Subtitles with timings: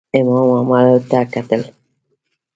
[0.19, 1.61] امام عملو ته کتل.